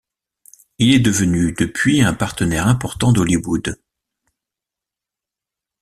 Il 0.79 0.95
est 0.95 0.99
devenu 0.99 1.51
depuis 1.51 2.01
un 2.01 2.15
partenaire 2.15 2.65
important 2.65 3.11
d'Hollywood. 3.13 3.75